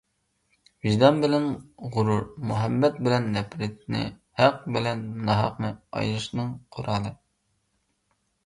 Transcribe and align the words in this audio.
ۋىجدان 0.85 1.19
بىلەن 1.23 1.43
غۇرۇر، 1.97 2.25
مۇھەببەت 2.51 2.97
بىلەن 3.09 3.29
نەپرەتنى، 3.35 4.01
ھەق 4.41 4.59
بىلەن 4.77 5.05
ناھەقنى 5.29 5.71
ئايرىشنىڭ 6.01 6.53
قورالى. 6.79 7.17